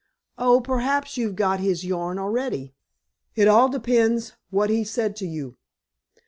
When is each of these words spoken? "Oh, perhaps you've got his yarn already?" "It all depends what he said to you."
"Oh, 0.39 0.61
perhaps 0.61 1.15
you've 1.15 1.35
got 1.35 1.59
his 1.59 1.85
yarn 1.85 2.17
already?" 2.17 2.73
"It 3.35 3.47
all 3.47 3.69
depends 3.69 4.33
what 4.49 4.71
he 4.71 4.83
said 4.83 5.15
to 5.17 5.27
you." 5.27 5.57